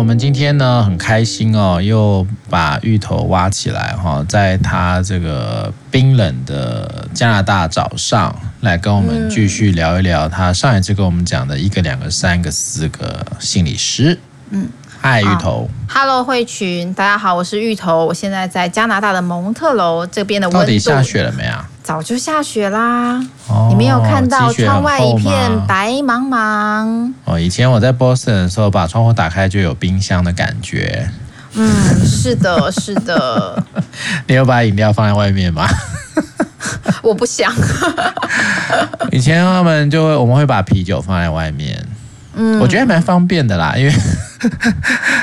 [0.00, 14.18] 我们今天呢很开心哦，又把芋头挖起来哈，在他这个冰冷的加拿大早上，来跟我们继续聊一聊他上一次跟我们讲的一个、两个、三个、四个心理师。
[14.48, 15.68] 嗯，嗨，芋头。
[15.86, 20.60] Hello，慧群，大家好，我是芋头，我现在在加拿大的蒙特楼这边的温度。
[20.60, 21.68] 到底下雪了没啊？
[21.90, 27.12] 早就下雪啦，哦、你没有看到窗外一片白茫茫？
[27.24, 31.10] 哦，以前我在波士顿的时候，把窗户打开就有冰箱的感觉。
[31.54, 31.68] 嗯，
[32.06, 33.60] 是的， 是的。
[34.28, 35.66] 你有把饮料放在外面吗？
[37.02, 37.52] 我不想。
[39.10, 41.84] 以前他们就会，我们会把啤酒放在外面。
[42.36, 43.92] 嗯，我觉得蛮方便的啦，因为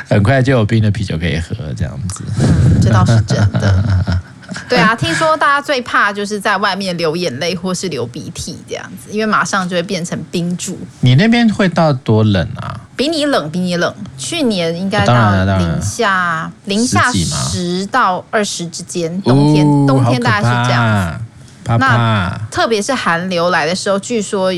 [0.09, 2.26] 很快就有冰的啤酒可以喝，这样子。
[2.42, 4.20] 嗯，这倒是真的。
[4.70, 10.78] 对啊，听说大家最怕就是在外面流眼泪或是流鼻涕这样子，因为马上就会变成冰柱。
[11.02, 12.80] 你那边会到多冷啊？
[12.95, 13.94] 比你冷，比你冷。
[14.18, 21.23] 去年应该到零下零下十到二十之间，冬天冬天大概是这样子。
[21.64, 21.98] 怕怕。
[21.98, 24.52] 那特别是寒流来的时候，据说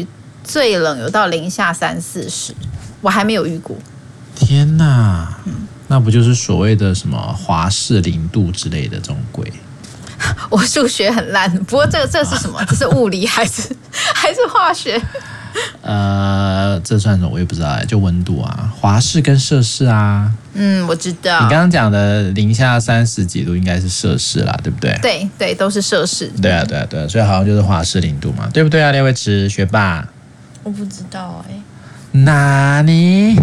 [0.44, 2.54] 最冷有到零下三四十，
[3.02, 3.76] 我还没有遇过。
[4.36, 5.38] 天哪，
[5.88, 9.52] 那不就是所谓的什么华氏零度之类的这种鬼？
[10.50, 12.64] 我数学很烂，不过这个这是什么？
[12.67, 13.64] 这是物理还是
[14.14, 15.02] 还是化学？
[15.81, 17.30] 呃，这算什么？
[17.30, 20.31] 我也不知道哎，就温度啊，华氏跟摄氏啊。
[20.53, 21.42] 嗯，我知道。
[21.42, 24.98] 你刚刚讲的零下三十几度应该是摄氏啦，对不对？
[25.02, 26.28] 对对，都是摄氏。
[26.42, 28.92] 对啊对啊对啊，所以好像就是华氏零度嘛，对不对啊？
[28.92, 30.08] 列维池学霸。
[30.64, 31.56] 我不知道哎。
[32.11, 33.33] 哪里？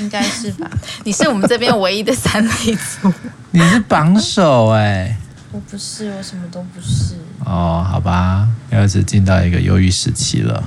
[0.00, 0.68] 应该是吧？
[1.04, 3.12] 你是我们这边唯一的三类组。
[3.52, 5.16] 你是榜首哎。
[5.54, 7.14] 我不是，我什么都不是。
[7.44, 10.64] 哦，好吧，又是进到一个忧郁时期了。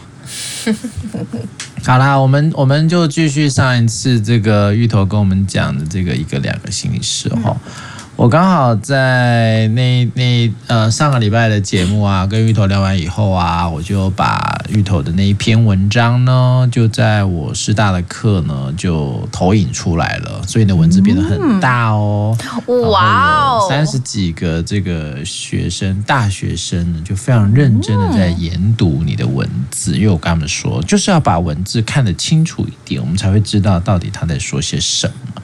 [1.84, 7.54] 好啦，我们我们就继续上一次这个芋头跟我们讲的这个一个两个心理师哈。
[7.66, 7.72] 嗯
[8.18, 22.38] 我刚好在那那呃上个礼拜的节目啊，跟芋头聊完以后啊，我就把芋头的那一篇文章呢，就在我师大的课呢就投影出来了，所以你的文字变得很大哦。
[22.68, 23.68] 哇哦！
[23.70, 35.37] 三十几个这个学生，大学生呢，就非常认真的在研读你的文字，因为我跟他们说，就是要把文字看得清楚一点，我们才会知道到底他在说些什么。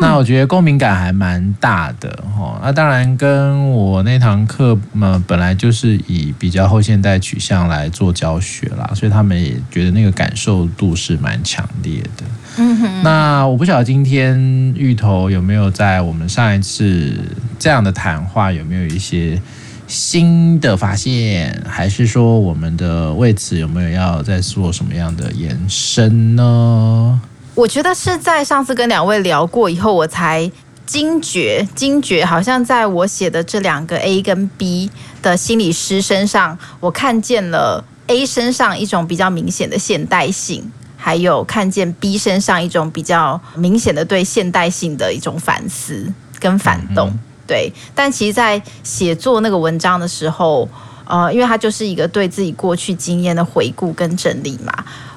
[0.00, 2.60] 那我觉得共鸣感还蛮大的哈。
[2.62, 12.24] 那当然跟我那堂课嘛，本来就是以比较后现代取向来做教学啦，所以他们也觉得那个感受度是蛮强烈的。
[12.58, 13.02] 嗯哼。
[13.02, 14.38] 那我不晓得今天
[14.76, 17.14] 芋头有没有在我们上一次
[17.58, 19.40] 这样的谈话有没有一些
[19.86, 27.20] 新的发现，还是说我们的为此有没有要再做什么样的延伸呢？
[27.58, 30.48] 我觉得是在上次跟两位聊过以后，我才
[30.86, 34.88] 惊觉，惊觉好像在我写的这两个 A 跟 B
[35.20, 47.10] 的心理师身上，我看见了 A 身上一种比较明显的现代性，还有看见 B 身上一种比较明显的对现代性的一种反思跟反动。
[47.44, 50.68] 对，但其实，在写作那个文章的时候，
[51.04, 54.72] 呃，因为它就是一个对自己过去经验的回顾跟整理嘛，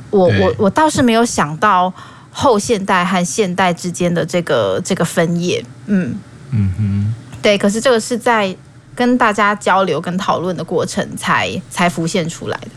[0.09, 1.93] 我我我倒是没有想到。
[2.31, 6.15] 后现代和现代之间的这个这个分野，嗯。
[6.51, 7.57] 嗯哼，对。
[7.57, 8.53] 可是这个是在
[8.93, 12.71] 跟大家交流跟讨论的过程才才浮现出来的，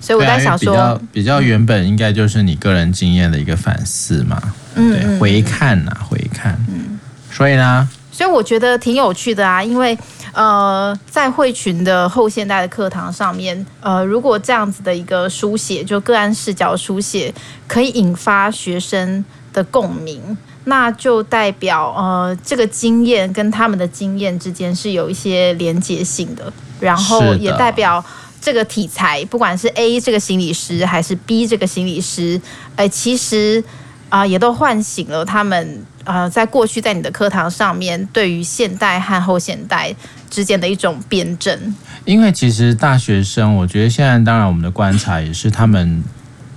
[0.00, 4.40] 所以我在想说，啊、比较比较原本应该就是你个人经验的一个反思嘛，
[4.76, 6.98] 嗯，对，回看呐、啊，回看，嗯，
[7.30, 9.98] 所以呢，所以我觉得挺有趣的啊，因为。
[10.34, 17.32] 呃，在会群的后现代的课堂上面，呃，如果这样子的一个书写，就个案视角书写，
[17.68, 28.04] 可以引发学生的共鸣，那就代表呃，这个经验跟他们的经验之间是有一些连结性的，然后也代表
[28.40, 32.40] 这个题材，不管是 A 这个心理师还是 B 这个心理师，
[32.76, 33.62] 哎、呃，其实
[34.08, 35.86] 啊、呃，也都唤醒了他们。
[36.06, 39.90] 呃，在过去在你的课堂上面，对于现代和后现代
[40.34, 41.74] 之间的一种辩证。
[42.04, 46.02] 因为其实大学生，我觉得现在当然我们的观察也是，他们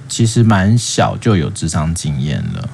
[0.10, 2.68] 其实蛮小就有职场经验了，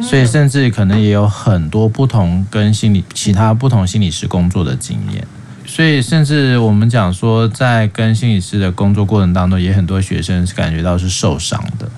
[0.00, 5.26] 所以甚至可能也有很多不同跟心理其他不同心理师工作的经验。
[5.64, 11.88] 所以甚至我们讲说，在跟心理师的工作过程当中，也很多学生是感觉到是受伤的。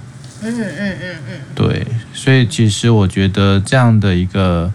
[0.42, 4.70] 嗯嗯嗯嗯，对，所以其实我觉得这样的一个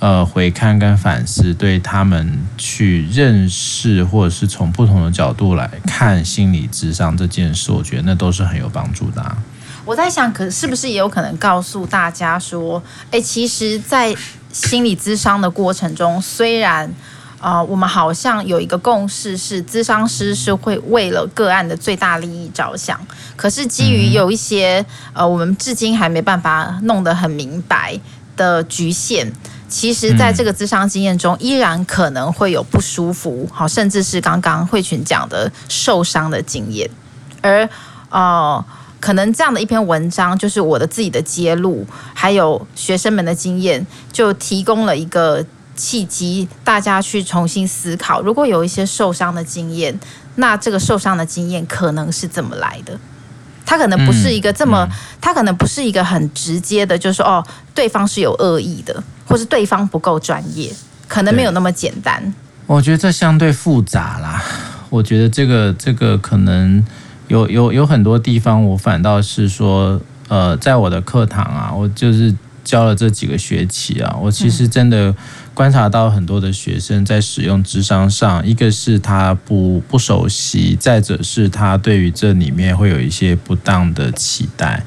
[0.00, 9.36] 呃回看跟反思，对他们去认识或者是从不同的角度来看心理咨商这件事，我觉得那都是很有帮助的。
[9.84, 14.14] 我在想，可是不是也有可能告诉大家说，哎，其实，在
[14.52, 16.92] 心理咨商的过程中，虽然
[17.40, 23.00] 啊、我们好像有一个共识，是咨商师是会为了个案的最大利益着想，
[23.34, 27.98] 可是基于有一些呃，我们至今还没办法弄得很明白
[28.36, 29.32] 的局限。
[29.70, 36.90] 其实，在这个智商经验中，依然可能会有不舒服，好，甚至是刚刚慧群讲的受伤的经验。
[37.40, 37.66] 而
[38.10, 38.62] 呃，
[38.98, 45.42] 可能这样的一篇文章，就是我的自己的揭露，还有学生们的经验，就提供了一个
[45.76, 49.96] 契机，大家去重新思考：如果有一些受伤的经验，
[50.34, 52.98] 那这个受伤的经验可能是怎么来的？
[53.64, 54.84] 他可能不是一个这么，
[55.20, 59.00] 他可能不是一个很直接的，就是说哦，对方是有恶意的。
[59.30, 60.70] 或是对方不够专业，
[61.08, 62.20] 可能没有那么简单。
[62.66, 64.42] 我觉得这相对复杂啦。
[64.90, 66.84] 我觉得这个这个可能
[67.28, 72.34] 有有有很多地方，我反倒是说，呃，在我的课堂啊，我就是。
[72.62, 75.12] 教了这几个学期啊，我其实真的
[75.60, 84.82] 观察到很多的学生在使用智商上，一个是他不不熟悉，再者是他对于这里面会有一些不当的期待。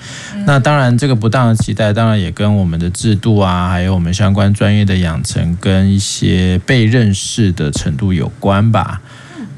[0.47, 8.99] 那当然，这个不当的期待当然也跟我们的制度啊，还有我们相关专业的养成跟一些被认识的程度有关吧。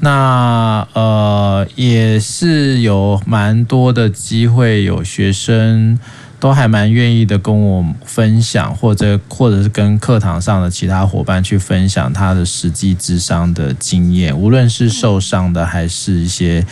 [0.00, 5.98] 那呃，也是有蛮多的机会有学生。
[6.38, 16.66] 都还蛮愿意的跟我分享，或者或者是跟课堂上的其他伙伴去分享他的实际智商的经验，无论是受伤的，还是一些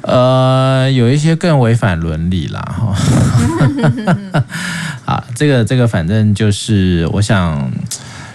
[0.00, 2.96] 呃有一些更违反伦理啦哈。
[5.04, 7.70] 啊，这个这个反正就是我想。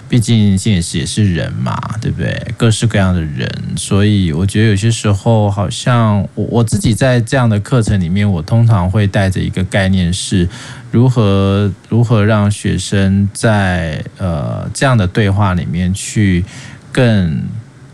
[0.08, 2.54] 毕竟心理师也是人嘛，对不对？
[2.56, 3.46] 各式各样的人，
[3.76, 10.48] 所以我觉得有些时候，好像我我自己在这样的课程里面，我通常会带着一个概念是，
[10.90, 16.44] 如何如何让学生在呃这样的对话里面去
[16.90, 17.42] 更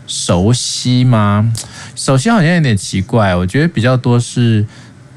[0.07, 1.51] 熟悉吗？
[1.95, 4.65] 熟悉好像有点奇怪，我觉得比较多是。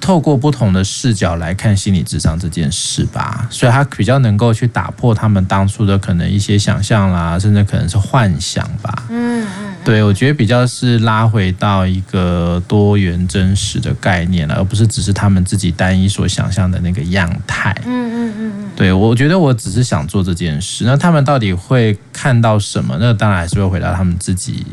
[0.01, 9.05] 透过不同的视角来看心理智商这件事吧，所以他比较能够去打破他们当初的可能一些想象啦，甚至可能是幻想吧。
[9.11, 17.77] 嗯嗯，对，我觉得比较是拉回到一个多元真实的概念了，而不是只是他们自己单一所想象的那个样态。
[17.85, 22.97] 嗯嗯嗯嗯，对，我觉得我只是想做这件事，那他们到底会看到什么？
[23.01, 24.65] 那当然还是会回到他们自己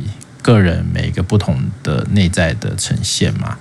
[0.42, 3.58] 个人每一个不同的内在的呈现嘛。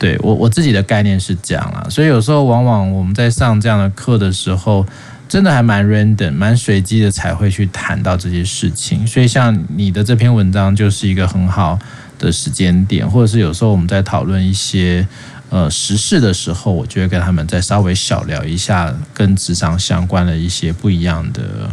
[0.00, 4.86] 对我我自己的概念是这样啦，所以有时候往往我们在上这样的课的时候，
[5.28, 9.06] 真的还蛮 random、蛮随机的才会去谈到这些事情。
[9.06, 11.78] 所以像你的这篇文章就是一个很好
[12.18, 15.06] 的时间点，或者是有时候我们在讨论一些
[15.50, 21.70] 呃时事的时候，我就会跟他们再稍微小聊一下跟职场相关的一些不一样的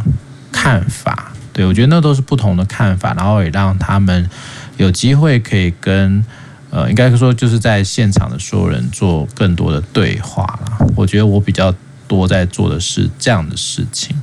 [0.51, 1.31] 看法。
[1.53, 4.29] 对，我觉得那都是不同的看法，然后也让他们
[4.75, 6.25] 有机会可以跟。
[6.69, 10.77] 呃，应该说就是在现场的所有人做更多的对话啦。
[10.95, 11.73] 我觉得我比较
[12.07, 14.15] 多在做的是这样的事情。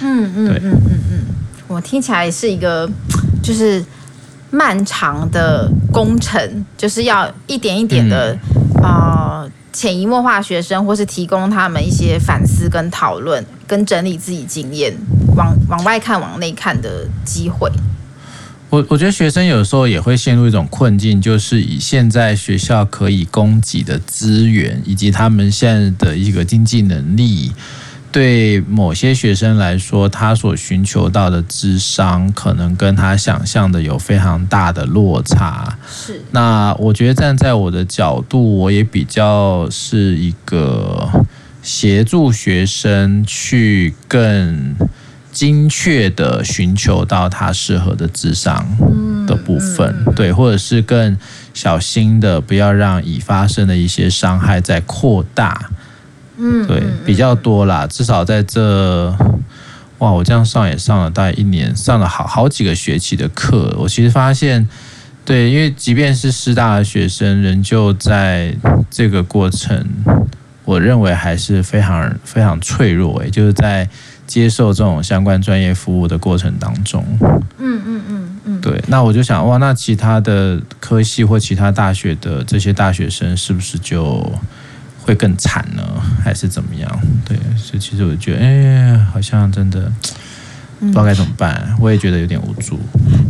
[0.00, 1.24] 嗯嗯，对，嗯嗯嗯，
[1.68, 2.88] 我听起来是一个
[3.42, 3.84] 就是
[4.50, 8.38] 漫长的工程，就是要一点一点的
[8.82, 14.94] 啊，呃，潜移默化学生，或是提供他们一些反思跟讨论，跟整理自己经验，
[15.36, 17.70] 往往外看、往内看的机会。
[18.70, 27.50] 我我觉得学生有时候也会陷入一种困境，就是以现在学校可以供给的资源，以及他们现在的一个经济能力，
[28.12, 35.76] 对某些学生来说，他所寻求到的智商，可能跟他想象的有非常大的落差。
[35.90, 36.22] 是。
[36.30, 41.26] 那我觉得站在我的角度，我也比较是一个
[41.60, 44.76] 协助学生去更。
[45.32, 48.66] 精确的寻求到他适合的智商
[49.28, 51.16] 的部分，对，或者是更
[51.54, 55.70] 小心的，不要让已发生的一些伤害再扩大，
[56.36, 57.86] 嗯，对，比较多啦。
[57.86, 59.14] 至少在这，
[59.98, 64.68] 哇，我这样上也上了大概一年，上了好好几个学期的课，我其实发现，
[65.24, 68.56] 对，因为即便是师大的学生，仍旧在
[68.90, 69.86] 这个过程，
[70.64, 73.88] 我认为还是非常非常脆弱，诶，就是在。
[74.30, 77.04] 接受这种相关专业服务的过程当中，
[77.58, 84.24] 嗯嗯嗯嗯，对，那我就想，哇，那其他的科系或其他大学的这些大学生是不是就
[85.02, 85.82] 会更惨呢？
[86.22, 86.88] 还是怎么样？
[87.24, 89.90] 对，所以其实我觉得，哎，好像真的
[90.78, 92.78] 不知道该怎么办，我也觉得有点无助。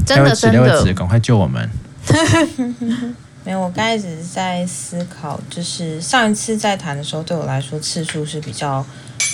[0.04, 1.66] 真的真的，赶快救我们！
[3.42, 8.85] 没有，我刚开始是在思考，就是上一次在谈的时候，对我来说次数是比较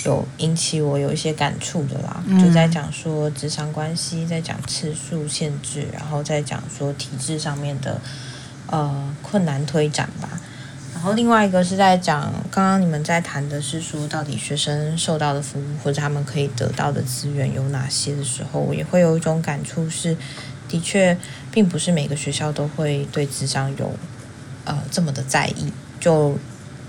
[0.07, 7.99] 有引起我有一些感触的啦，嗯、就在讲说职场关系，在讲次数限制，然后再讲说体制上面的
[8.67, 10.29] 呃困难推展吧。
[10.93, 20.17] 然后另外一个是在讲，刚刚你们在谈的是说，到底学生受到的服务或者他们可以得到的资源有哪些的时候，我也会有一种感触是，
[20.67, 21.15] 的确，
[21.51, 23.91] 并不是每个学校都会对职场有
[24.65, 25.71] 呃这么的在意。
[25.99, 26.37] 就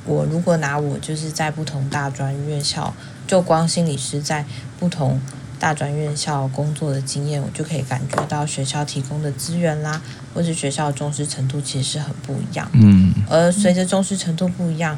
[0.09, 2.93] 我如果拿我就是在不同大专院校，
[3.27, 4.45] 就光心理师在
[4.81, 5.21] 不同。
[5.61, 10.01] 大专院校工作的经验，我就可以感觉到学校提供的资源啦，
[10.33, 12.71] 或是学校的重视程度其实是很不一样。
[12.75, 14.97] 嗯，而随着重视程度不一样，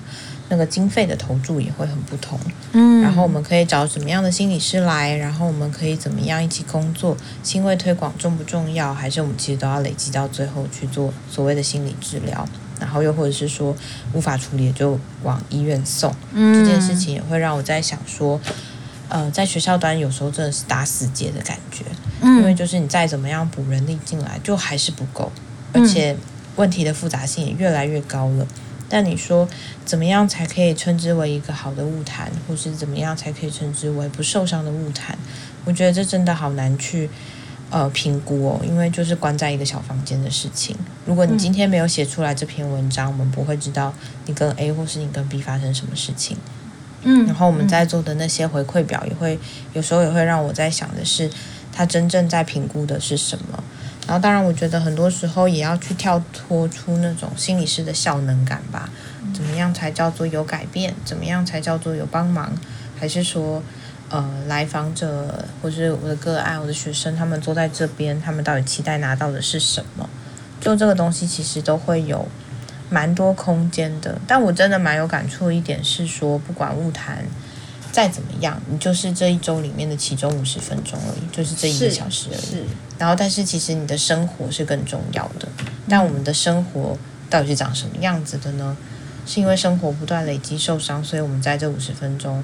[0.50, 2.38] 那个经费的投注也会很不同。
[2.72, 7.16] 嗯，然后我们可以找什么样的心理师来，然后我们可以怎么样一起工作？
[7.42, 8.92] 心卫推广重不重要？
[8.92, 12.46] 还是我们其实都要累积到最后去做所谓的心理治疗？
[12.80, 13.76] 然后又或者是说
[14.12, 16.12] 无法处理就往医院送？
[16.32, 18.40] 嗯，这件事情也会让我在想说。
[19.12, 21.84] 呃，在学校端有时候真的是打死结的感觉，
[22.20, 25.32] 嗯，因为就是你再怎么样补人力进来，就还是不够，
[25.72, 26.16] 而且
[26.54, 28.46] 问题的复杂性也越来越高了。
[28.88, 29.48] 但你说
[29.84, 35.18] 怎么样才可以称之为一个好的物谈，或是怎么样才可以称之为不受伤的物谈？
[35.64, 37.10] 我觉得这真的好难去
[37.70, 40.76] 呃评估哦，因为就是关在一个小房间的事情。
[41.06, 43.94] 如果你今天没有写出来这篇文章，我们不会知道
[44.26, 46.36] 你跟 A 或是你跟 B 发生什么事情。
[47.02, 49.38] 嗯，然后我们在做的那些回馈表也会
[49.72, 51.30] 有时候也会让我在想的是，
[51.72, 53.64] 他真正在评估的是什么？
[54.06, 58.90] 然后当然，我觉得很多时候也要去跳脱出那种心理师的效能感吧。
[59.32, 60.92] 怎么样才叫做有改变？
[61.04, 62.52] 怎么样才叫做有帮忙？
[62.98, 63.62] 还是说，
[64.10, 70.08] 呃，来访者或是我的个案、我的学生，他们坐在这边，他们到底期待拿到的是什么？
[70.60, 72.28] 就这个东西，其实都会有。
[72.92, 77.24] 蛮多空间的，但我真的蛮有感触的一点是说，不管物谈
[77.92, 82.64] 再怎么样，你就是这一周里面的其中五十分钟而已，就是这一个小时而已。
[82.98, 85.46] 然后，但是其实你的生活是更重要的。
[85.88, 86.98] 但我们的生活
[87.30, 88.76] 到底是长什么样子的呢？
[89.24, 92.42] 是因为生活不断累积受伤，所以我们在这五十分钟，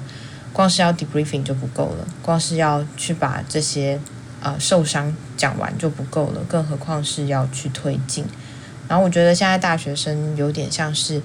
[0.53, 3.99] 光是要 debriefing 就不够了，光是要去把这些
[4.41, 8.25] 呃受伤讲完就不够了，更何况是要去推进。
[8.87, 11.21] 然后我觉得现在大学生有点像是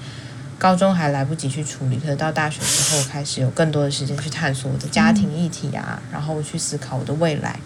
[0.59, 7.59] 高中还来不及去处理，可是到大学之后开始有更多的时间去探索我的家庭议题啊，然后去思考我的未来。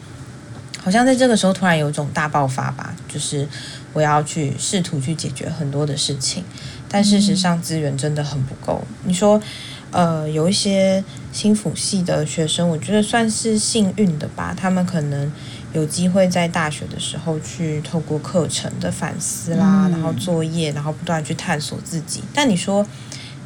[0.82, 3.48] 好像在这个时候突然有一种大爆发吧，就是
[3.92, 6.44] 我要去试图去解决很多的事情，
[6.88, 8.84] 但事实上资源真的很不够。
[9.02, 9.42] 你说，
[9.90, 11.02] 呃，有一些
[11.32, 15.32] 心辅系的学生，我觉得算是幸运的吧，他们可能。
[15.72, 22.22] 有机会在大学的时候去透过课程的反思啦，然后作业，然后不断去探索自己。
[22.32, 22.86] 但你说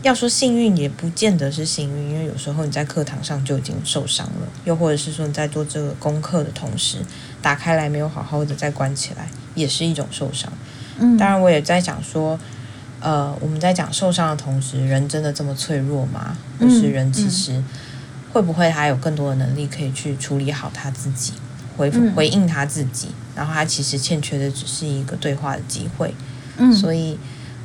[0.03, 6.99] 要说幸运，也不见得是幸运，因为有时候你在课堂上就已经受伤了，又或者是说你在做这个功课的同时，
[7.43, 10.53] 打开来没有好好的再关起来，也是一种受伤。
[11.01, 12.39] 嗯，当然我也在想说，
[13.01, 16.37] 呃，我们在讲受伤的同时，人真的这么脆弱吗？
[16.61, 17.63] 就是人其实
[18.33, 21.33] 会不会还有更多的能力可以去处理好他自己？
[21.77, 26.15] 回回应他自己，然后他其实欠缺的只是一个对话的机会。
[26.59, 27.19] 嗯，所以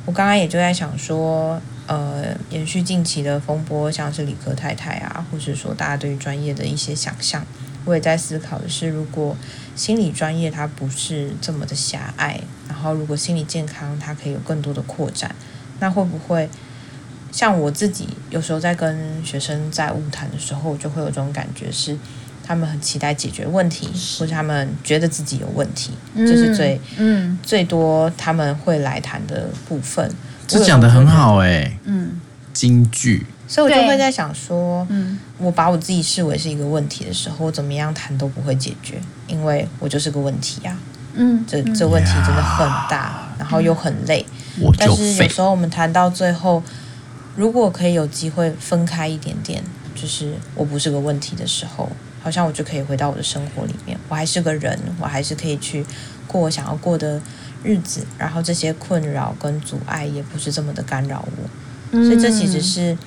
[0.06, 7.44] 我刚刚也就在想说，呃，延续近期的风波，像是理科太太啊，或者说大家对于专业的一些想象，
[7.86, 9.34] 我也在思考的是，如果
[9.74, 12.38] 心理专业它不是这么的狭隘，
[12.68, 15.34] 然后如果心理健康它可以有更多的扩展，
[15.80, 16.46] 那会不会
[17.32, 21.96] 像我自己有时候在跟学生在晤谈的时候，就会有这种感觉是。
[22.48, 23.88] 他们很期待解决问题，
[24.20, 30.08] 或者他们觉得自己有问题，这、嗯、是最嗯最多他们会来谈的部分。
[30.46, 32.20] 这讲的很好哎、欸，嗯，
[32.52, 33.26] 金句。
[33.46, 41.14] 所以我就会在想说，嗯，我把我自己视为是一个问题的时候，我怎么样谈都不会解决，因为我就是个问题呀、啊。
[41.14, 44.24] 嗯，这这问题真的很大，然后又很累。
[44.60, 46.62] 我就但是有时候我们谈到最后，
[47.34, 49.62] 如果可以有机会分开一点点，
[49.94, 51.88] 就是我不是个问题的时候。
[52.22, 55.86] 好像我就可以回到我的生活里面，我还是个人，我还是可以去
[56.26, 57.20] 过我想要过的
[57.62, 61.48] 日子，然后这些困扰跟阻碍也不是这么的干扰我，
[61.92, 62.98] 嗯、所以这其实是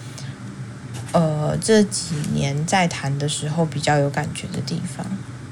[1.11, 5.05] 呃这几年在谈的时候比较有感觉的地方。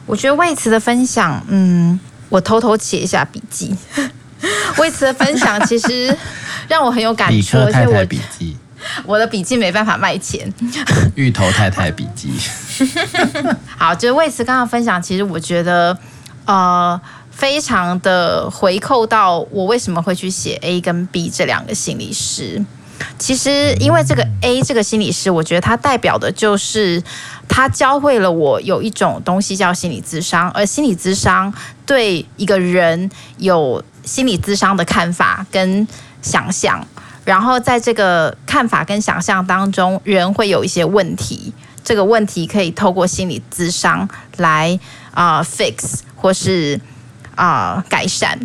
[0.05, 1.99] 我觉得魏慈的分享，嗯，
[2.29, 3.75] 我偷偷写一下笔记。
[4.77, 6.15] 魏慈的分享其实
[6.67, 8.55] 让我很有感触，而且我笔记。
[9.05, 10.47] 我的笔记没办法卖钱，
[11.15, 12.31] 芋头太太笔记。
[13.75, 15.97] 好，就是魏慈刚刚分享，其实我觉得，
[16.45, 16.99] 呃，
[17.31, 22.63] 非常的回扣到我为什么会去写 A 跟 B 这两个心理师。
[23.19, 27.01] 其实，因为这个 A 这个心理师，我觉得它代表的就是
[27.47, 31.53] 他教会了我有一种东西叫心理咨商，而心理咨商
[31.85, 35.87] 对一个人有心理咨商的看法跟
[36.21, 36.85] 想象，
[37.25, 44.79] 然后在这个看法跟想象当中，人会有一些问题，这个问题可以透过心理咨商来
[45.11, 46.79] 啊、fix 或是
[47.35, 48.39] 啊、改善。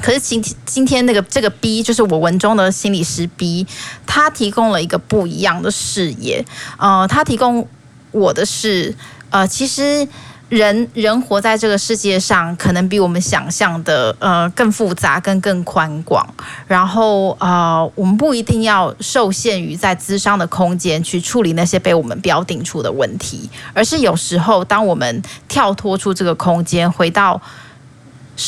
[0.00, 3.66] 可是今今天那个这个 B 就是我文中的心理师 B，
[4.06, 6.44] 他提供了一个不一样的视野。
[6.78, 7.66] 呃，他提供
[8.12, 8.94] 我的是，
[9.30, 10.08] 呃，其实
[10.48, 16.26] 人人活在这个世界上，可能比我们想象的呃更复杂，跟更宽广。
[16.66, 27.40] 然后呃，我们不一定要受限于在咨商的空间去处理那些被我们标定出的问题，而是有时候当我们跳脱出这个空间，回到。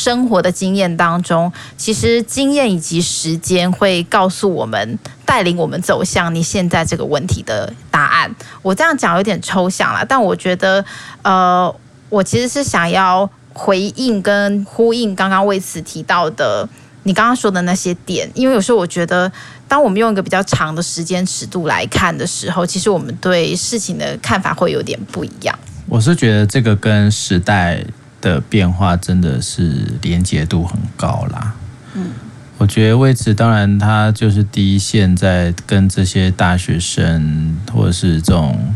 [0.01, 8.35] 生活的经验当中，其实经验以及时间会告诉我们，带领我们走向你现在这个问题的答案。
[8.63, 10.83] 我这样讲有点抽象了，但我觉得，
[11.21, 11.71] 呃，
[12.09, 16.67] 我其实是想要回应跟呼应刚刚为此提到的
[17.03, 19.31] 你刚刚说的那些点，因为有时候我觉得，
[19.67, 25.55] 当我们用一个比较长的时间尺度来看的时候，其实我们对事情的看法会有点不一样。
[25.87, 27.85] 我是觉得这个跟时代。
[28.21, 31.53] 的变化真的是连结度很高啦。
[31.95, 32.11] 嗯，
[32.57, 38.73] 我觉得为此当然他就是第一线在跟这些大学生或者是这种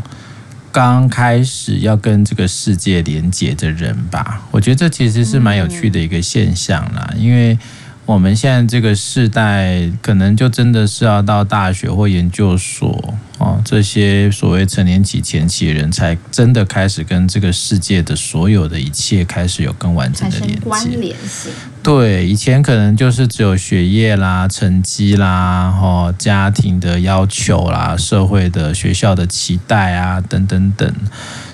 [0.70, 4.42] 刚开始要跟这个世界连接的人吧。
[4.50, 7.58] 我觉得这其实是蛮有趣的一个现象啦，因为。
[8.06, 20.60] 我们现在这个世代，可能就真的是要到大学或研究所哦，这些所谓成年期前期的人才真的开始跟这个世界的所有的一切开始有更完整的连接。
[20.60, 21.52] 关联性。
[21.82, 30.92] 对，以前可能就是只有学业啦、成绩啦、哦家庭的要求啦、社会的学校的期待啊等等等。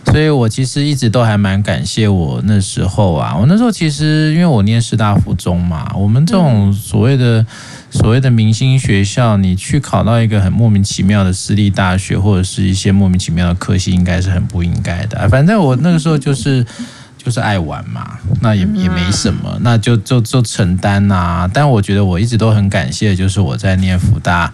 [0.06, 7.44] 所以我其实一直都还蛮感谢我那时候啊，我那时候其实因为我念师大附中嘛，我们这种所谓的
[7.92, 15.28] 所谓的明星学校，你去考到一个很莫名其妙的私立大学，或者是一些莫名其妙的科系，应该是很不应该的。
[15.28, 16.66] 反正我那个时候就是
[17.16, 21.48] 就是爱玩嘛，那也也没什么，那就就就承担呐。
[21.52, 24.52] 但我觉得我一直都很感谢，就是我在念福大。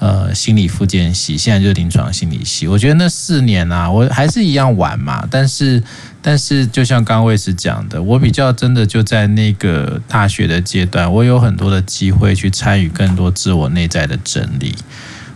[0.00, 2.68] 呃，心理复健系，现在就临床心理系。
[2.68, 5.26] 我觉得那四年啊，我还是一样玩嘛。
[5.28, 5.82] 但是，
[6.28, 14.74] 但是，就像刚刚魏师讲的，我比较真的就在那个大学的阶段，我有很多的机会去参与更多自我内在的整理，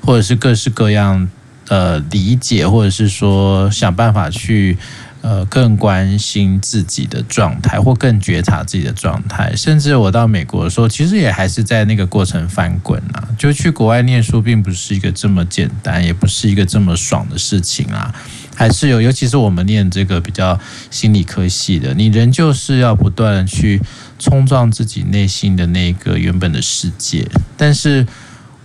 [0.02, 1.26] 或者是各式各样
[1.68, 4.76] 呃理解，或者是说想办法去。
[5.22, 13.28] 呃，更关心自己的状态，或更觉察自己的状态，甚至我到美国的时候，其实也还是在那个过程翻滚啊。
[13.38, 18.12] 就去国外念书，并不是一个这么简单，也不是一个这么爽的事情啊。
[18.54, 20.58] 还是有，尤其是我们念这个比较
[20.90, 23.80] 心理科系的，你仍旧是要不断去
[24.18, 27.28] 冲撞自己内心的那个原本的世界。
[27.56, 28.06] 但是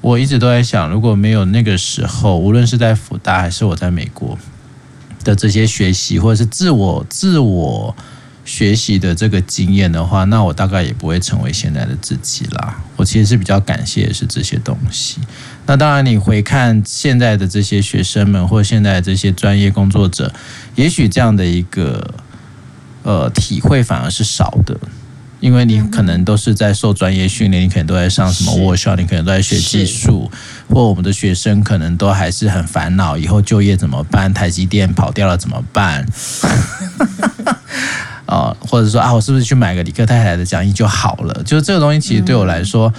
[0.02, 4.38] 我一直都在想，如果没有那个时候，无论是在福大还是我在美国。
[5.24, 7.94] 的这些学习或者是自我自我
[8.48, 12.82] 学习的这个经验的话，那我大概也不会成为现在的自己啦。
[12.96, 15.20] 我其实是比较感谢的是这些东西。
[15.66, 20.34] 那当然，你回看现在的这些学生们或现在的这些专业工作者，
[20.76, 22.16] 也许这样的一个
[23.04, 24.80] 呃体会反而是少的。
[25.40, 30.32] 因为你可能都是在受专业训练，你可能都在上什么 workshop，你可能都在学技术，
[30.68, 34.34] 或我们的学生可能都还是很烦恼，以后就业怎么办？
[34.34, 36.08] 台积电跑掉了怎么办？
[38.28, 41.34] 哦，或者说啊，我是不是去买个李克太太的讲义就好了？
[41.44, 42.94] 就是这个东西，其实对我来说，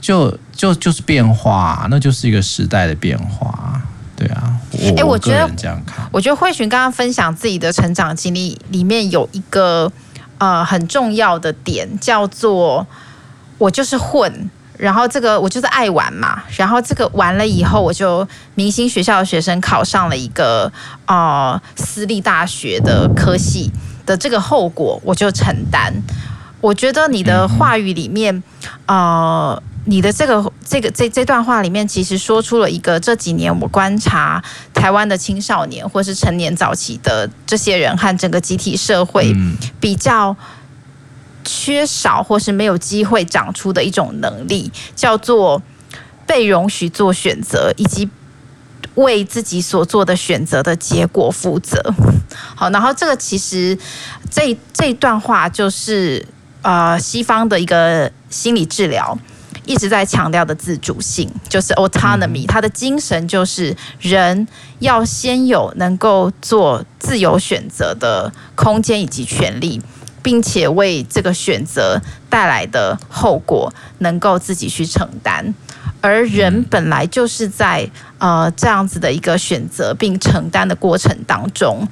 [0.00, 3.82] 就就就是变化，那就是一个时代的变化。
[4.16, 9.90] 对啊，我、欸、我觉得这样看，我觉得慧群刚刚分享自己的成长经历里面有一个。
[10.36, 12.84] 呃，很重要的点叫做
[13.56, 20.72] 我就是混，然后这个我就是爱玩嘛，然后这个完了以后，我就明星学校的学生考上了一个
[21.06, 23.70] 呃私立大学的科系
[24.04, 25.92] 的这个后果，我就承担。
[26.60, 28.42] 我觉得你的话语里面，
[28.86, 29.62] 呃。
[29.86, 39.36] 你的这个这个这这段话里面，其实说出了一个这几年我观察台湾的青少年或是成年早期的这些人和整个集体社会
[39.78, 40.34] 比较
[41.44, 45.62] 缺少或是没有机会长出的一种能力，叫做
[46.26, 48.08] 被容许做选择，以及
[48.94, 51.94] 为自己所做的选择的结果负责。
[52.56, 53.78] 好，然后这个其实
[54.30, 56.26] 这这段话就是。
[56.66, 59.18] 呃西方的一个心理治疗。
[59.66, 64.46] 一直在强调的自主性，就是 autonomy，它的精神就是人
[64.78, 69.80] 要先有能够做自由选择的空间以及权利，
[70.24, 75.54] 并且为这个选择带来的后果能够自己去承担。
[76.00, 81.86] 而人本来就是在呃这样子的一个选择并承担的过程当中，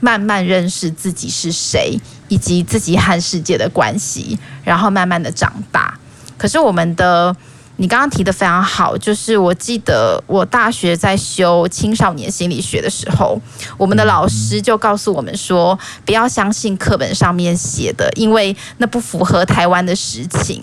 [0.00, 1.98] 慢慢认识自己是谁，
[2.28, 5.98] 以及自己和世界的关系，然后慢慢的长大。
[6.36, 7.34] 可是我们的，
[7.80, 13.40] 你刚刚提的非常好，就是我记得我大学在修青少年心理学的时候，
[13.76, 20.62] 我们的老师就告诉我们说，不要相信课本上面写的，因为那不符合台湾的实情。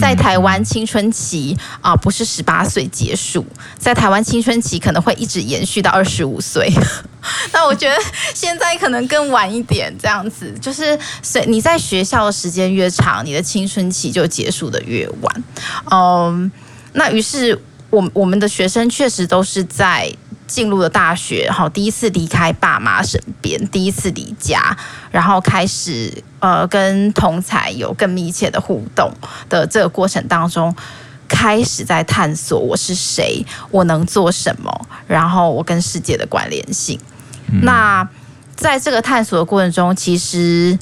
[0.00, 3.44] 在台湾青春期啊，不是十八岁结束，
[3.78, 6.72] 在台湾青春期可能会一直延续到二十五岁。
[7.52, 7.96] 那我觉得
[8.34, 15.44] 现在可能更晚一点，这样子就是，所以你在学校的时间越长，你的青春期就结束的越晚。
[15.90, 16.50] 嗯，
[16.94, 20.12] 那于是我我们的学生确实都是在。
[20.52, 24.76] 进入了大学，好，第一次离开爸妈身边，第一次离家，
[25.10, 29.10] 然后开始呃跟同才有更密切的互动
[29.48, 30.74] 的这个过程当中，
[31.26, 37.00] 开始在探索我是谁，我能做什么，然后我跟世界的关联性。
[37.50, 37.60] 嗯。
[37.64, 38.06] 那
[38.54, 40.78] 在这个探索的过程中，其实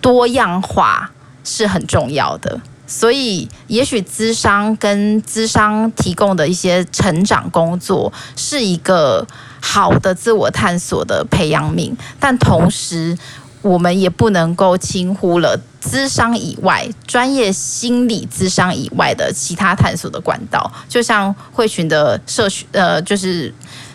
[0.00, 1.10] 多样化
[1.44, 2.60] 是很重要的。
[2.86, 9.26] 所以，也许资商跟资商提供的一些成长工作是一个
[9.60, 13.18] 好的自我探索的培养皿，但同时，
[13.62, 23.52] 我们也不能够轻忽了咨商以外、专业心理咨商以外的其他探索的管道，就像慧群的社群，呃，就是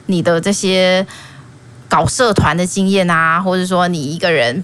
[0.07, 1.07] 你的这些
[1.87, 4.61] 搞社团的经验啊，或者说你一个人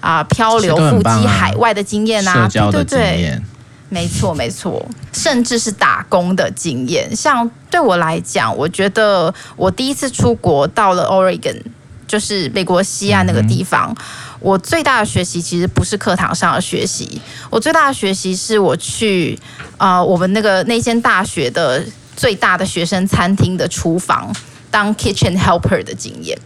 [0.00, 3.40] 啊漂流腹肌海外的经验啊，对对对。
[3.90, 7.16] 没错，没错，甚至是打工的经验。
[7.16, 11.58] 像对我来讲，我觉得我第一次出国到了 Oregon，
[12.06, 13.96] 就是美国西岸那个地方。
[14.40, 19.38] 我最大的学习其实不是课堂上的学习，我最大的学习是我去
[19.78, 21.82] 啊、我们那个那间大学的
[22.14, 24.30] 最大的学生餐厅的厨房
[24.70, 26.38] 当 kitchen helper 的经验。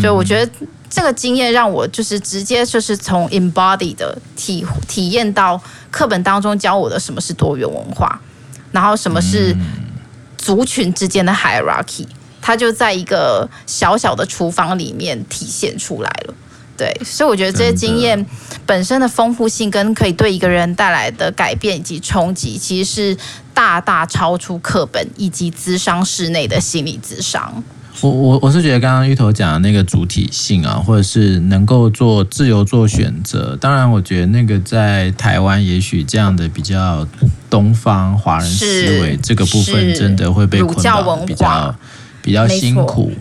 [0.00, 0.50] 所以我觉得
[0.88, 5.60] 这个经验让我就是直接就是从 embody 的体体验到。
[5.90, 8.20] 课本当中教我的什么是多元文化，
[8.72, 9.56] 然后什么是
[10.36, 12.06] 族群之间的 hierarchy，
[12.40, 16.34] 它就在一个小小的厨房里面体现出来了。
[16.76, 18.24] 对，所以我觉得这些经验
[18.64, 23.18] 本身的丰富性跟可以对一个人带来的改变以及冲击，其实是
[23.52, 27.64] 大大超出课本以及咨商室内的心理智商。
[28.00, 33.56] 我我我是觉得刚刚芋头讲的那个主体性啊，或者是能够做自由做选择。
[33.60, 37.06] 当然，我觉得那个在台湾，也许这样的比较
[37.50, 38.66] 东方华人思
[39.00, 41.74] 维这个部分，真的会被捆绑比较
[42.22, 43.12] 比较辛苦。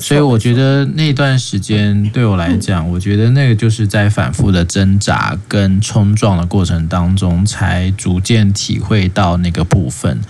[0.00, 10.20] 所以我觉得那段时间对我来讲，我觉得那个就是在反复的挣扎跟冲撞的过程当中，才逐渐体会到那个部分。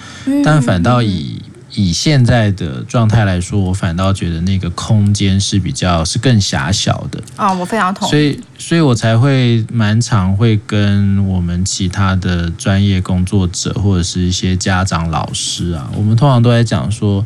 [0.43, 1.43] 但反倒以
[1.75, 8.11] 以现在的状态来说，我反倒觉得那个空间是比较是更狭小的啊、哦，我非常同意。
[8.11, 17.25] 所以，所以我才会蛮常会跟我们其他的专业工作者或者是一些家长老师啊，我们通常都在讲说，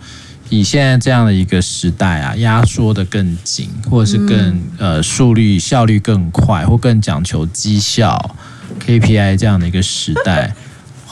[0.50, 8.36] 以现在这样的一个时代啊，压缩的更紧，或者是更、嗯、呃速率效率更快，或更讲求绩效
[8.84, 10.54] KPI 这样的一个时代。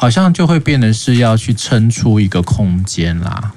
[0.02, 3.52] 好像就会变得是要去撑出一个空间啦，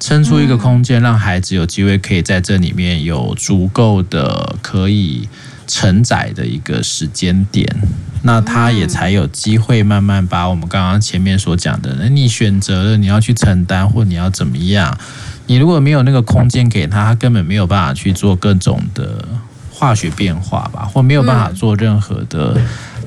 [0.00, 5.28] 撑出一个空间，让孩子有机会可以在这里面有足够的可以
[5.68, 7.64] 承载的一个时间点，
[8.22, 14.98] 那他也才有机会慢慢把我们刚刚前面所讲的，那你选择了你要去承担或你要怎么样，
[15.46, 19.28] 你如果没有那个空间给他，他根本没有办法去做各种的
[19.70, 22.60] 化学变化吧，或没有办法做任何的。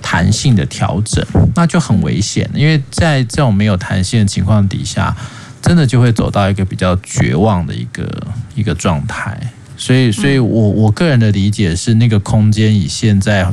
[0.10, 1.22] 弹性的调整，
[1.54, 5.13] 那就很危险，因为在这种没有弹性的情况底下，
[5.62, 8.08] 真的就会走到一个比较绝望的一个
[8.56, 9.38] 一个状态。
[9.76, 13.46] 所以，所以我我个人的理解是，那个空间以现在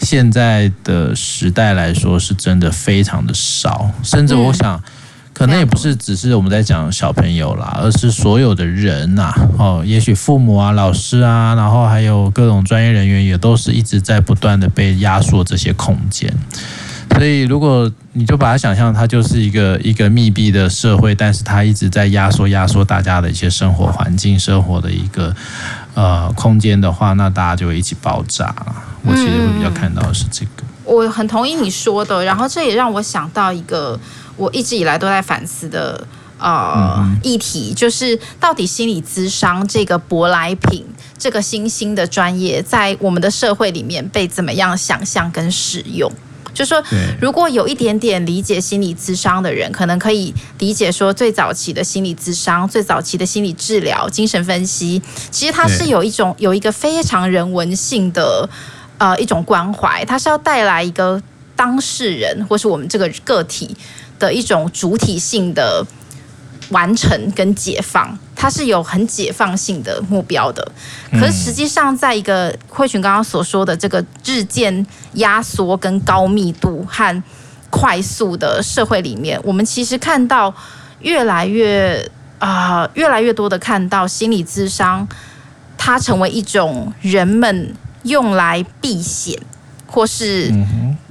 [0.00, 4.82] 现在的时代来说，是真的非常的少，甚至我想。
[5.34, 16.32] 可能也不是只是我们在讲小朋友啦，而是所有的人呐，哦，也许父母啊、老师啊，然后还有各种专业人员，也都是一直在不断的被压缩这些空间。
[17.10, 25.34] 所以，如果你就把它想象，它就是一个一个密闭的社会，但是它一直在压缩、压缩大家的一些生活环境、生活的一个
[25.94, 28.54] 呃空间的话，那大家就会一起爆炸。
[29.02, 30.64] 我其实会比较看到的是这个。
[30.84, 33.98] 我很同意你说的，然后这也让我想到一个
[34.36, 36.06] 我一直以来都在反思的
[36.38, 40.84] 呃、嗯、议题，就是到底心理咨商这个舶来品，
[41.18, 46.10] 这个新兴的专业，在我们的社会里面被怎么样想象跟使用？
[46.52, 46.80] 就是说，
[47.20, 58.48] 如果有一点点理解心理咨商的人，可能可以理解说，最早期的心理咨商、最早期的心理治疗、精神分析，其实它是有一种有一个非常人文性的
[58.98, 61.20] 呃一种关怀，它是要带来一个
[61.56, 63.76] 当事人或是我们这个个体
[64.24, 65.86] 的一种主体性的。
[66.70, 70.66] 完成跟解放，它是有很解放性的目标的。
[71.12, 77.22] 可是实际上，在一个慧群刚刚所说的这个日渐压缩跟高密度和
[77.68, 80.52] 快速的社会里面，我们其实看到
[81.00, 85.06] 越来越啊、越来越多的看到心理咨商，
[85.76, 89.38] 它成为一种人们用来避险，
[89.86, 90.50] 或是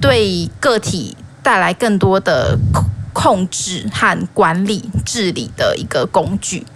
[0.00, 2.58] 对个体带来更多的。
[3.14, 6.66] 控制和管理治理的一个工具，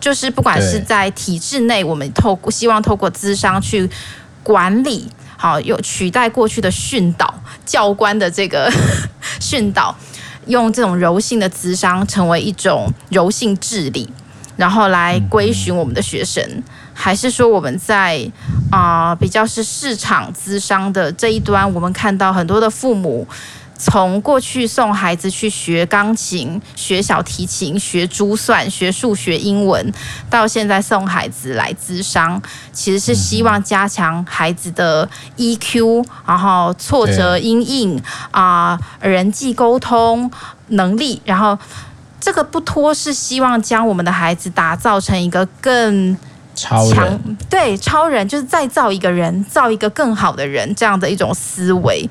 [0.00, 3.90] 就是不管是在体制内，我们透过希望透过资商去
[4.42, 7.34] 管理，好，有取代过去的训导
[7.66, 8.72] 教官的这个
[9.40, 9.94] 训导，
[10.46, 14.08] 用这种柔性的资商成为一种柔性治理，
[14.56, 16.62] 然后来规训我们的学生，
[16.94, 18.30] 还是说我们在
[18.70, 23.26] 啊、呃、比较是市场资商的这一端，我们看到很多的父母。
[23.82, 29.90] 从过去送孩子去学钢琴、学小提琴、学珠算、学数学、英文，
[30.28, 32.40] 到现在送孩子来咨商，
[32.74, 37.98] 其实是希望加强孩子的 EQ，然后挫折因应
[38.30, 40.30] 啊、人际沟通
[40.68, 41.58] 能力，然后
[42.20, 46.14] 这个不脱是希望将我们的孩子打造成一个更。
[46.60, 47.18] 超强
[47.48, 52.06] 对超人就是再造一个人，造一个更好的人，这样的一种思维。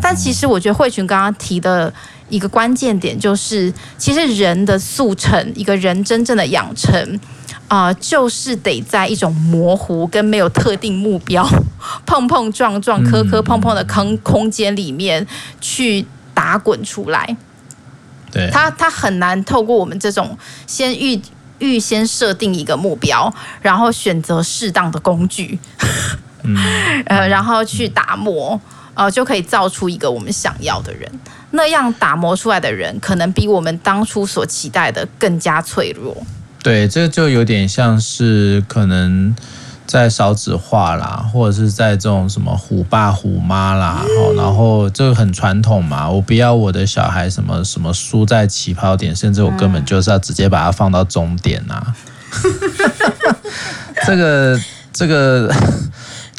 [0.00, 1.92] 但其实我觉得慧群刚刚提的
[2.30, 7.20] 一个关键点就是，其实人的速成，一个人真正的养成
[7.68, 11.46] 啊、呃，就是得在一种模糊跟没有特定目标、
[12.06, 15.26] 碰碰撞撞、磕磕碰碰的空空间里面
[15.60, 17.36] 去打滚出来。
[18.32, 21.20] 对，他他很难透过我们这种先预。
[21.60, 25.58] 预先设定一个目标，然后选择适当的工具，
[26.42, 26.56] 嗯、
[27.06, 28.60] 呃，然后去打磨，
[28.94, 31.08] 呃，就可以造出一个我们想要的人。
[31.52, 36.16] 那样打磨出来的人，可能比我们当初所期待的更加脆弱。
[36.62, 39.34] 对，这就有点像是可能。
[39.98, 44.04] 在少子化啦，或者是在这种什么虎爸虎妈啦，
[44.36, 51.94] 然后这个很传统嘛，我不要我的小孩什么什么输在起跑点，甚至我根本就是要直接把它放到终点啊，
[54.06, 54.60] 这 个
[54.92, 55.52] 这个。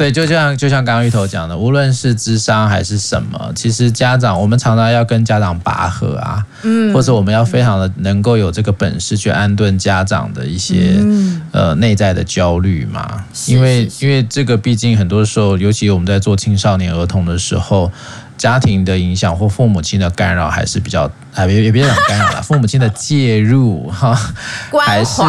[0.01, 17.91] 对，就像就像刚刚芋头讲的，无论是智商还是什么，其实家长我们常常要跟家长拔河啊，嗯，或者我们要非常的能够有这个本事去安顿家长的一些、嗯、呃内在的焦虑嘛，因为因为这个毕竟很多时候，尤其我们在做青少年儿童的时候。
[18.37, 24.19] 家庭的影响或父母亲的干扰还是比较，哎，别别别讲干扰了，父母亲的介入哈，
[24.83, 25.21] 还是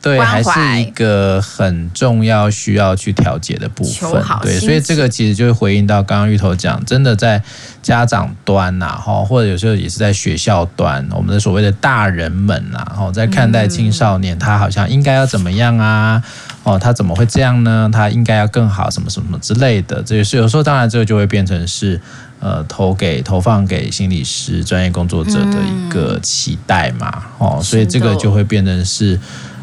[0.00, 4.22] 对，还是一个很重要需要去调节的部分。
[4.42, 7.42] 对，所以这个其实就会回应到刚刚芋头讲，真的在
[7.82, 16.22] 家长端呐，哈，或者有时候也是在学校端，我们的所谓的大人们呐，哈，在看待青少年，他好像应该要怎么样啊？
[16.62, 17.90] 哦，他怎么会这样呢？
[17.92, 20.02] 他应该要更好，什么什么什么之类的。
[20.02, 22.00] 这也是有时候，当然这个就会变成是。
[22.40, 29.18] 呃，投给投放给心理师专业工作者的一个期待嘛，嗯、哦，所以这个就会变成是，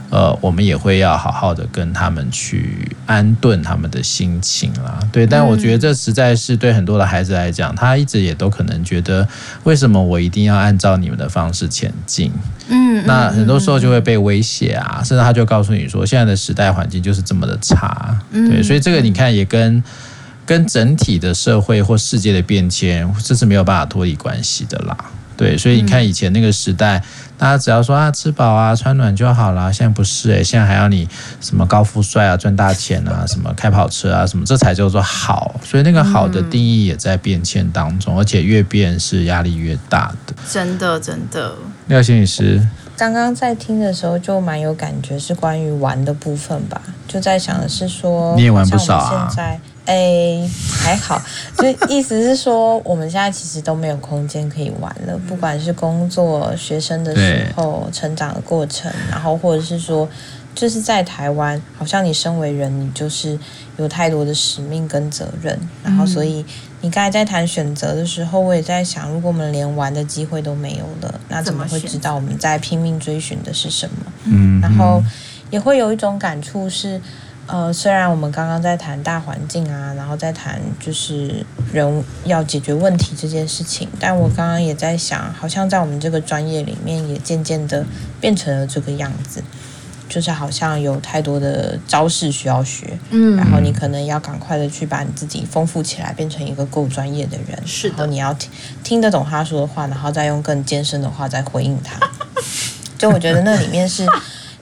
[0.10, 5.26] 呃，我们也会要好好的跟他们去安顿他们的心情啦，对。
[5.26, 9.28] 但我觉得这实在是对很多的孩子来讲，他一直也都可能觉得，
[9.64, 12.32] 为什么我一定要按照你们的方式前进？
[12.68, 18.64] 嗯，那很多时候就会被威胁啊，甚至他就告诉你说，现在的时代环境就是这么的差，对。
[18.64, 19.84] 所以这个你看也跟。
[20.48, 24.96] 跟整体的社会或世界的变迁，这是没有办法脱离关系的啦。
[25.38, 27.04] 对，所以你看以前那个时代，
[27.38, 29.72] 大家只要说啊吃饱啊穿暖就好啦。
[29.72, 31.08] 现在不是诶，现在还要你
[31.42, 35.60] 什么高富帅啊赚大钱啊什么开跑车啊什么，这才叫做好。
[35.64, 40.34] 所以那个好的定义也在变迁当中，而且越变是压力越大的。
[40.50, 41.54] 真的真的。
[41.88, 42.66] 廖心理师，
[42.98, 46.82] 刚刚在听的时候就蛮有感觉，是关于玩的部分吧？
[47.08, 49.28] 就在想的是说，你也玩不少啊。
[49.30, 50.50] 现在哎，
[50.82, 51.22] 还好，
[51.58, 55.16] 就意思是说，我们现在其实都没有空间可以玩了。
[55.28, 60.10] 不管是工作、学生的时候、成长的过程，然后或者是说，
[60.56, 63.38] 就是在台湾，好像你身为人，你就是
[63.78, 66.44] 有太多的使命跟责任，然后所以
[66.86, 74.06] 你刚才在谈选择的时候，我也在想，如果我们连玩的机会都没有了，那怎么会知道我们在拼命追寻的是什么？
[74.26, 75.04] 嗯，然后
[75.50, 77.02] 也会有一种感触是，
[77.48, 81.44] 呃，虽然我们刚刚在谈大环境啊，然后在谈就是
[81.74, 87.84] 人要解决问题这件事情，但我刚刚也在想，好像在我们这个专业里面，也渐渐的
[88.22, 89.44] 变成了这个样子。
[90.16, 97.62] 就是好像有太多的招式需要学，嗯，然后你可能要赶快的去把你自己丰富起来，变成一个够专业的人。
[97.66, 98.50] 是的，然后你要听
[98.82, 102.00] 听得懂他说的话，然后再用更艰深的话再回应他。
[102.98, 104.08] 就我觉得那里面是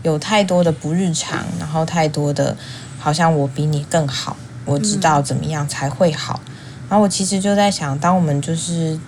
[0.02, 2.58] 有太多的不日常，然后太多的
[2.98, 4.36] 好像我比你更好，
[4.66, 6.42] 我知道怎么样才会好。
[6.48, 6.54] 嗯，
[6.90, 9.00] 然后我其实就在想，当我们就是。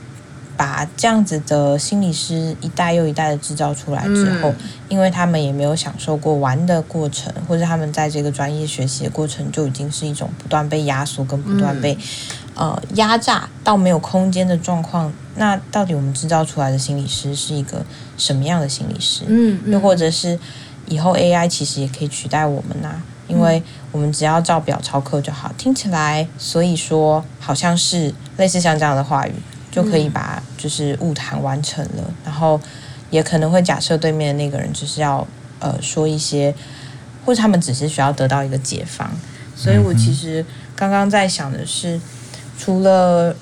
[0.58, 4.56] 把这样子的心理师一代又一代的制造出来之后，嗯、
[4.90, 11.94] 因为他们也没有享受过玩的过程，或者他们在这个专业学习的过程就已经是一种不断被压缩跟不断被、
[12.56, 15.12] 嗯、呃压榨到没有空间的状况。
[15.36, 17.86] 那到底我们制造出来的心理师是一个
[18.18, 19.24] 什么样的心理师？
[19.28, 20.40] 嗯，又或者是
[20.88, 23.04] 以后 AI 其实也可以取代我们呐、啊？
[23.28, 29.34] 因为我们只要照表操课就好，听起来所以说好像是类似像这样的话语。
[29.76, 32.58] 就可以把就是误谈完成了，嗯、然后
[33.10, 35.28] 也可能会假设对面的那个人就是要
[35.60, 36.56] 呃说一些，
[37.26, 39.12] 或者他们只是需要得到一个解放。
[39.54, 40.46] 所以我其实
[40.78, 42.00] 刚刚在想的是，
[42.58, 43.36] 除了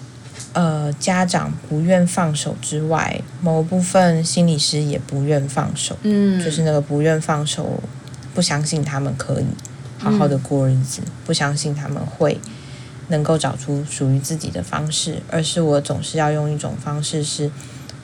[0.54, 7.80] 呃家长不愿放手之外，某部分心理师也不愿放手，嗯，就是那个不愿放手，
[8.34, 9.46] 不相信他们可以
[10.00, 12.40] 好好的过日子，嗯、不相信他们会。
[13.10, 17.50] 能够找出属于自己的方式，而是我总是要用一种方式，是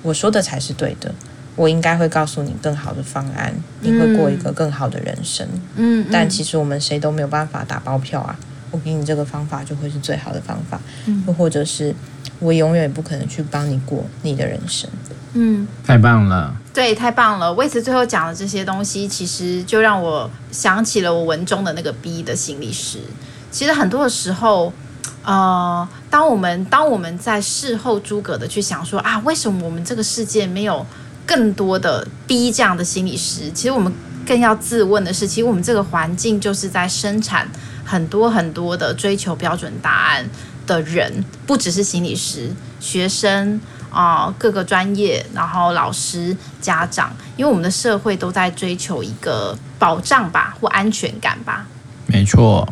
[0.01, 1.13] 我说的才是对的。
[1.55, 5.45] 我应该会告诉你更好的方案，你会过一个更好的人生。
[5.75, 8.39] 嗯，但其实我们谁都没有办法打包票啊！
[8.71, 11.93] 我给你这个方法就会是最好的方法，嗯，又或者是
[12.39, 14.89] 我永远不可能去帮你过你的人生。
[15.33, 17.51] 嗯，太棒了，对，太棒了。
[17.55, 22.99] 为此最后讲的这些东西，其实就让我想起了我文中的那个 B 的心理师。
[23.51, 24.71] 其实很多的时候。
[25.29, 30.83] 呃，当我们当我们在事后诸葛的去想说啊，为什么我们这个世界没有
[31.23, 33.51] 更多的 B 这样的心理师？
[33.51, 33.93] 其实我们
[34.25, 37.47] 更要自问的是，其实我们这个环境就是在生产
[37.85, 40.27] 很多很多的追求标准答案
[40.65, 43.61] 的人，不只是心理师、学生
[43.91, 51.67] 啊、各个专业，然后老师、家长，因为我们的社会都在追求一个保障吧，或安全感吧。
[52.07, 52.67] 没错。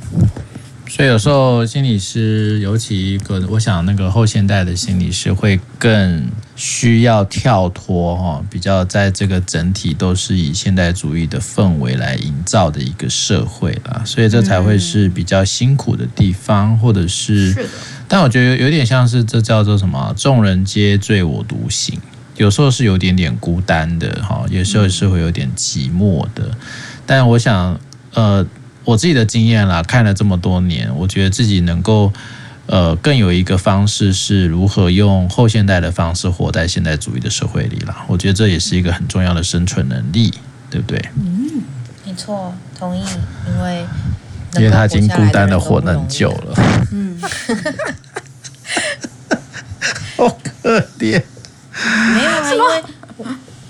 [0.90, 17.68] 所以有时候心理师，尤其一个，我想那个后现代的心理师会更需要跳脱哈，比较在这个整体都是以现代主义的氛围来营造的一个社会啦，所以这才会是比较辛苦的地方，或者是，是。
[18.08, 20.14] 但我觉得有点像是这叫做什么？
[20.18, 22.00] 众人皆醉我独醒，
[22.38, 26.50] 有时候是有点点孤单的哈，有时候是会有点寂寞的。
[27.06, 27.80] 但我想，
[28.14, 28.48] 呃。
[28.88, 32.14] 我自己的经验啦，看了这么多年，我觉得自己能够，
[32.68, 38.06] 呃，更有一个方式是如何用后现代的方式活在现代主义的社会里啦。
[38.08, 40.34] 我觉得这也是一个很重要的生存能力，
[40.70, 40.98] 对不对？
[41.18, 41.62] 嗯，
[42.06, 43.04] 没错，同意，
[43.46, 43.86] 因为
[44.56, 46.54] 因为他已经孤单的活很久了，
[46.94, 47.20] 嗯，
[50.16, 50.30] 好
[50.64, 51.22] 可怜，
[52.16, 52.84] 没有啊，因为。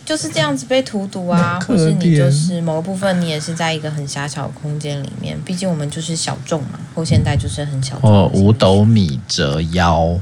[0.08, 5.38] 就是这样子被荼毒啊，或是你就是某个部分，你也是在一个很狭小的空间里面。
[5.44, 8.10] 毕竟我们就是小众嘛，后现代就是很小众。
[8.10, 10.18] 哦，五斗米折腰。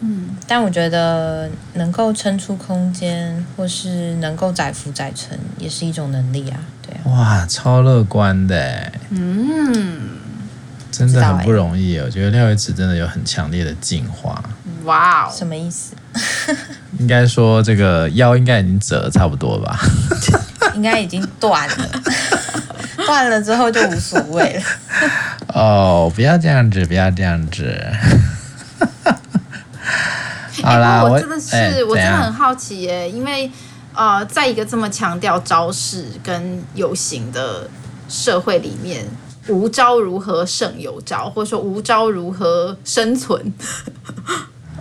[0.00, 6.58] 嗯，但我觉得能够撑出空间，或是能够载浮载沉，也是一种能力啊。
[6.80, 7.12] 对啊。
[7.12, 8.90] 哇，超乐观的。
[9.10, 10.16] 嗯，
[10.90, 11.98] 真的很不容易。
[11.98, 14.42] 我觉得廖一慈真的有很强烈的进化。
[14.84, 15.94] 哇哦，什么意思？
[16.98, 19.78] 应该说，这个腰应该已经折得差不多吧？
[20.74, 21.90] 应该已经断了，
[23.06, 24.62] 断了之后就无所谓了。
[25.54, 27.80] 哦，不要这样子，不要这样子。
[30.62, 33.50] 好啦，我真的是，欸、我真的很好奇耶，因为
[33.94, 37.68] 呃，在一个这么强调招式跟有形的
[38.08, 39.06] 社会里面，
[39.48, 43.52] 无招如何胜有招，或者说无招如何生存？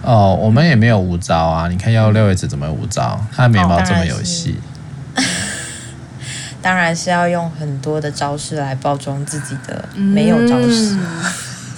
[0.06, 1.68] 哦，我们也没有无招啊！
[1.68, 3.20] 你看幺六位置怎么无招？
[3.36, 4.60] 他的眉毛这么有戏。
[5.16, 5.24] 哦，
[6.62, 10.96] 当然是要用很多的招式来包装自己的没有招式。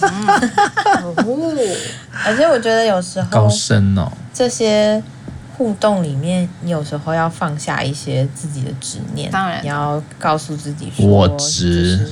[2.26, 5.02] 而且我觉得有时候高深哦，这些
[5.56, 9.30] 互动里面，你有时候要放下一些自己的执念。
[9.30, 12.08] 当然，你要告诉自己说，我执。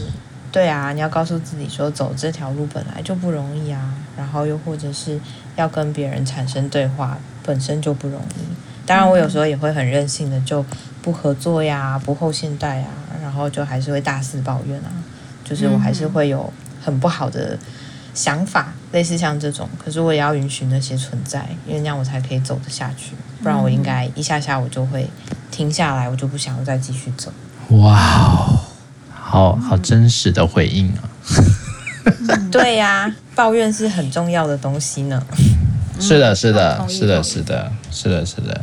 [0.50, 5.20] 对啊，你要告诉自己说，走这条路本来就不容易啊，然后又或者是
[5.56, 8.86] 要跟别人产生对话，本身就不容易。
[8.86, 10.64] 当然，我有时候也会很任性的就
[11.02, 12.88] 不合作呀，不后现代啊，
[13.20, 14.92] 然后就还是会大肆抱怨啊，
[15.44, 17.58] 就是我还是会有很不好的
[18.14, 19.68] 想法，类似像这种。
[19.82, 23.16] 可是我也要允许那些存在，因为那样我才可以走得下去。
[23.42, 25.08] 不然我应该一下下我就会
[25.50, 27.32] 停下来，我就不想再继续走。
[27.70, 28.60] 哇哦！
[29.10, 31.10] 好好真实的回应啊！
[32.50, 35.22] 对呀、啊，抱怨是很重要的东西呢。
[35.98, 38.60] 是的，是的，是的，是的，是的，是的。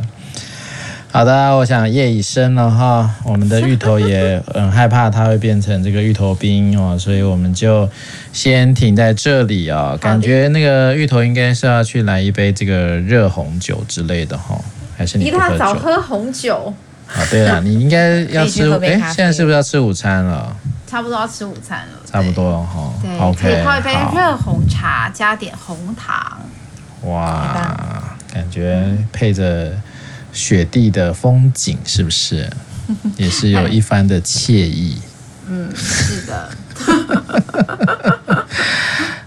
[1.11, 7.88] 好的，我想夜已深了哈，我们的芋头也很 害怕它会变成这个芋头冰哦，所以我们就
[8.32, 9.95] 先停在这里啊。
[10.01, 14.59] 感觉那个芋头应该是要去来一杯这个热红酒之类的哈，
[14.97, 15.55] 还是你不喝酒？
[15.55, 16.74] 一大早喝红酒。
[17.07, 20.55] 啊、哦，对了，你应该要吃哎，现在是不是要吃午餐了？
[20.93, 22.93] 差不多要吃午餐了，差不多了哈。
[23.01, 26.39] 对，OK，可以泡一杯热红茶，加点红糖。
[27.05, 29.71] 哇，感觉配着
[30.31, 32.47] 雪地的风景，是不是
[33.17, 35.01] 也是有一番的惬意？
[35.47, 36.49] 嗯，是的。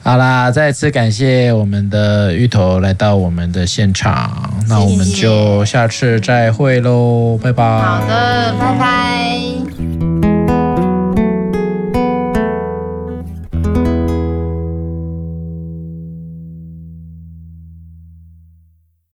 [0.04, 7.64] 好啦，再次感谢我们的芋头来到我们的现场，那我们就下次再会喽，拜拜。
[7.64, 9.75] 好的，拜拜。